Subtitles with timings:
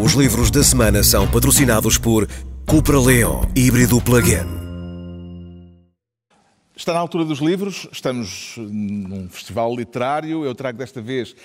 [0.00, 2.26] Os livros da semana são patrocinados por
[2.66, 4.62] Cupra Leon híbrido plug-in.
[6.74, 10.44] Está na altura dos livros, estamos num festival literário.
[10.46, 11.36] Eu trago desta vez,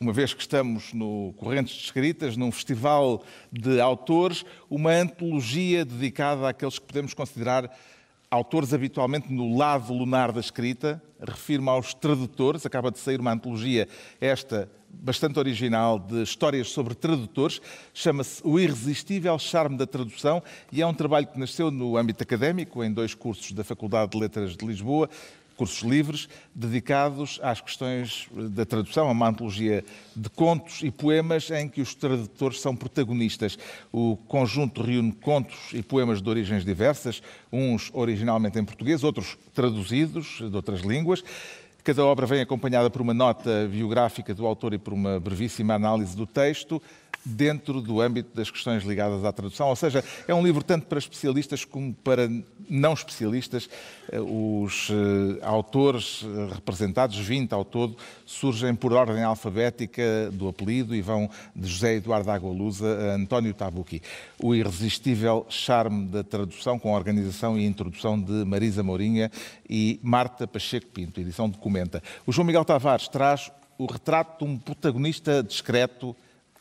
[0.00, 6.48] uma vez que estamos no Correntes de Escritas, num festival de autores, uma antologia dedicada
[6.48, 7.70] àqueles que podemos considerar
[8.30, 11.02] autores habitualmente no lado lunar da escrita.
[11.20, 12.64] Refiro-me aos tradutores.
[12.64, 13.88] Acaba de sair uma antologia,
[14.20, 17.60] esta bastante original de histórias sobre tradutores,
[17.94, 22.82] chama-se O Irresistível Charme da Tradução e é um trabalho que nasceu no âmbito académico,
[22.82, 25.08] em dois cursos da Faculdade de Letras de Lisboa,
[25.60, 29.84] cursos livres, dedicados às questões da tradução, a uma antologia
[30.16, 33.58] de contos e poemas em que os tradutores são protagonistas.
[33.92, 40.38] O conjunto reúne contos e poemas de origens diversas, uns originalmente em português, outros traduzidos
[40.38, 41.22] de outras línguas,
[41.82, 46.16] Cada obra vem acompanhada por uma nota biográfica do autor e por uma brevíssima análise
[46.16, 46.80] do texto
[47.24, 49.68] dentro do âmbito das questões ligadas à tradução.
[49.68, 52.30] Ou seja, é um livro tanto para especialistas como para
[52.68, 53.68] não especialistas.
[54.10, 60.94] Eh, os eh, autores eh, representados, 20 ao todo, surgem por ordem alfabética do apelido
[60.94, 64.02] e vão de José Eduardo Agualusa a António Tabucchi.
[64.38, 69.30] O irresistível charme da tradução com a organização e introdução de Marisa Mourinha
[69.68, 71.50] e Marta Pacheco Pinto, edição
[72.26, 76.14] O João Miguel Tavares traz o retrato de um protagonista discreto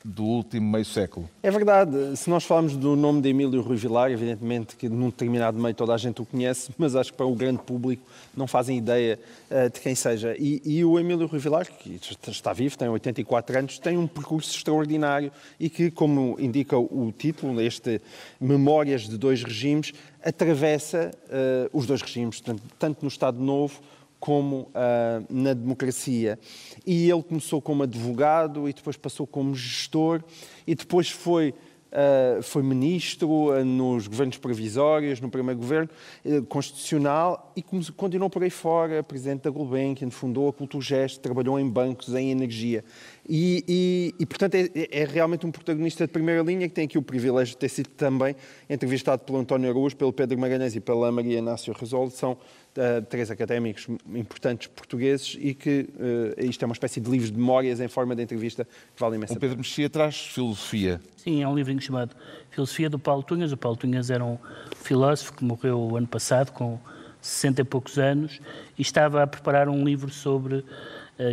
[0.03, 1.29] do último meio século.
[1.43, 2.15] É verdade.
[2.15, 5.93] Se nós falarmos do nome de Emílio Rui Vilar, evidentemente que num determinado meio toda
[5.93, 8.01] a gente o conhece, mas acho que para o grande público
[8.35, 9.19] não fazem ideia
[9.51, 10.35] uh, de quem seja.
[10.39, 14.55] E, e, o Emílio Rui Vilar, que está vivo, tem 84 anos, tem um percurso
[14.55, 18.01] extraordinário e que, como indica o título, este
[18.39, 19.91] Memórias de Dois Regimes,
[20.23, 22.41] atravessa uh, os dois regimes,
[22.77, 23.81] tanto no Estado Novo
[24.19, 26.37] como uh, na democracia.
[26.85, 30.23] E ele começou como advogado e depois passou como gestor
[30.67, 31.53] e depois foi
[31.91, 35.89] Uh, foi ministro uh, nos governos provisórios, no primeiro governo
[36.23, 41.67] uh, constitucional e continuou por aí fora, presidente da Gulbenkian, fundou a Culturgest, trabalhou em
[41.67, 42.83] bancos, em energia.
[43.27, 46.97] E, e, e portanto, é, é, realmente um protagonista de primeira linha que tem aqui
[46.97, 48.35] o privilégio de ter sido também
[48.67, 52.09] entrevistado pelo António Araújo, pelo Pedro Magalhães e pela Maria Inácio Resol.
[52.09, 57.31] São uh, três académicos importantes portugueses e que uh, isto é uma espécie de livros
[57.31, 60.99] de memórias em forma de entrevista que vale imensa O Pedro Mexia traz filosofia.
[61.17, 62.15] Sim, é um chamado
[62.49, 63.51] Filosofia do Paulo Tunhas.
[63.51, 64.37] O Paulo Tunhas era um
[64.75, 66.79] filósofo que morreu o ano passado com
[67.21, 68.39] 60 e poucos anos
[68.77, 70.63] e estava a preparar um livro sobre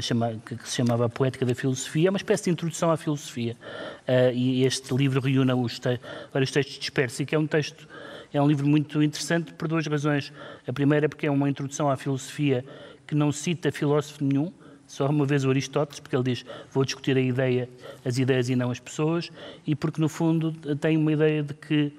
[0.01, 3.57] chama, que, se chamava A Poética da Filosofia, é uma espécie de introdução à filosofia.
[4.07, 6.01] Uh, e este livro reúne os te
[6.33, 7.89] vários textos dispersos e que é um texto
[8.33, 10.33] é um livro muito interessante por duas razões.
[10.67, 12.65] A primeira é porque é uma introdução à filosofia
[13.07, 14.53] que não cita filósofo nenhum,
[14.87, 17.69] só uma vez o Aristóteles, porque ele diz vou discutir a ideia,
[18.05, 19.31] as ideias e não as pessoas,
[19.67, 21.93] e porque no fundo tem uma ideia de que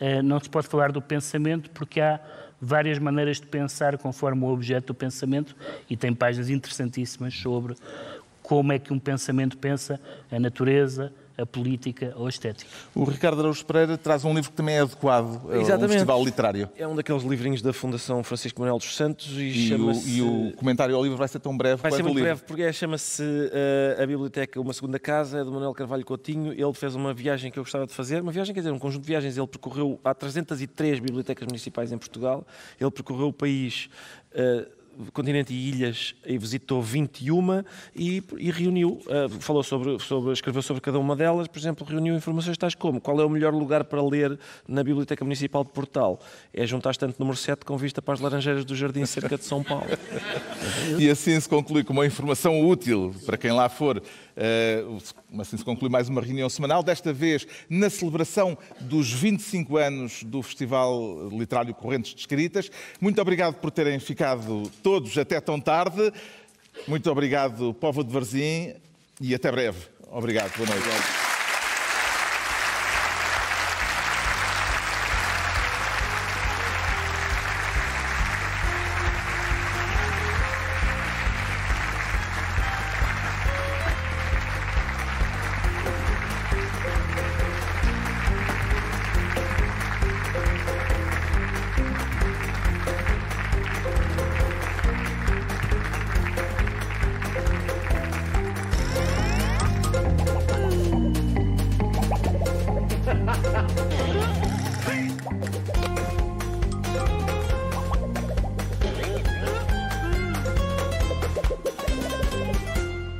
[0.00, 2.20] eh, não se pode falar do pensamento porque há
[2.60, 5.54] várias maneiras de pensar conforme o objeto do pensamento
[5.88, 7.76] e tem páginas interessantíssimas sobre
[8.42, 10.00] como é que um pensamento pensa
[10.30, 12.68] a natureza, a política ou a estética.
[12.94, 15.70] O Ricardo Araújo Pereira traz um livro que também é adequado Exatamente.
[15.70, 16.68] a um festival literário.
[16.76, 20.18] É um daqueles livrinhos da Fundação Francisco Manuel dos Santos e, e chama-se...
[20.18, 22.30] E o comentário ao livro vai ser tão breve vai quanto ser muito livro.
[22.30, 26.52] breve, porque é, chama-se uh, A Biblioteca Uma Segunda Casa, é do Manuel Carvalho Coutinho.
[26.52, 29.02] Ele fez uma viagem que eu gostava de fazer, uma viagem, quer dizer, um conjunto
[29.02, 29.38] de viagens.
[29.38, 32.44] Ele percorreu, há 303 bibliotecas municipais em Portugal,
[32.80, 33.88] ele percorreu o país...
[34.32, 34.77] Uh,
[35.12, 37.64] continente e ilhas e visitou 21
[37.94, 42.14] e, e reuniu, uh, falou sobre, sobre, escreveu sobre cada uma delas, por exemplo, reuniu
[42.14, 46.20] informações tais como qual é o melhor lugar para ler na Biblioteca Municipal de Portal.
[46.52, 49.44] É junto à estante número 7 com vista para as laranjeiras do Jardim cerca de
[49.44, 49.86] São Paulo.
[50.98, 54.02] e assim se conclui com uma informação útil para quem lá for
[54.38, 55.02] Uh,
[55.40, 60.40] assim se conclui mais uma reunião semanal, desta vez na celebração dos 25 anos do
[60.42, 62.70] Festival Literário Correntes de Escritas.
[63.00, 64.87] Muito obrigado por terem ficado todos
[65.20, 66.12] até tão tarde.
[66.86, 68.74] Muito obrigado, Povo de Varzim,
[69.20, 69.78] e até breve.
[70.10, 70.56] Obrigado.
[70.56, 71.27] Boa noite.